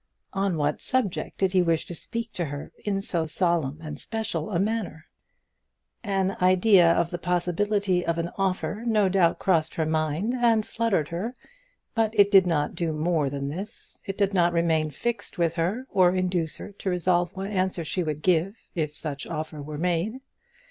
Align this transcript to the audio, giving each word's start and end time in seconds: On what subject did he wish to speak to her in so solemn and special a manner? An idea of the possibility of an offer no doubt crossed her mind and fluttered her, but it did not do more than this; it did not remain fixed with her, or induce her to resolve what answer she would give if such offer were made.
On 0.33 0.57
what 0.57 0.81
subject 0.81 1.37
did 1.37 1.53
he 1.53 1.61
wish 1.61 1.85
to 1.85 1.93
speak 1.93 2.31
to 2.33 2.45
her 2.45 2.71
in 2.83 3.01
so 3.01 3.27
solemn 3.27 3.77
and 3.83 3.99
special 3.99 4.49
a 4.49 4.57
manner? 4.57 5.05
An 6.03 6.35
idea 6.41 6.91
of 6.91 7.11
the 7.11 7.19
possibility 7.19 8.03
of 8.03 8.17
an 8.17 8.31
offer 8.35 8.81
no 8.87 9.07
doubt 9.09 9.37
crossed 9.37 9.75
her 9.75 9.85
mind 9.85 10.33
and 10.33 10.65
fluttered 10.65 11.09
her, 11.09 11.35
but 11.93 12.17
it 12.19 12.31
did 12.31 12.47
not 12.47 12.73
do 12.73 12.93
more 12.93 13.29
than 13.29 13.47
this; 13.47 14.01
it 14.03 14.17
did 14.17 14.33
not 14.33 14.53
remain 14.53 14.89
fixed 14.89 15.37
with 15.37 15.53
her, 15.53 15.85
or 15.91 16.15
induce 16.15 16.57
her 16.57 16.71
to 16.71 16.89
resolve 16.89 17.29
what 17.35 17.51
answer 17.51 17.83
she 17.85 18.01
would 18.01 18.23
give 18.23 18.57
if 18.73 18.95
such 18.95 19.27
offer 19.27 19.61
were 19.61 19.77
made. 19.77 20.13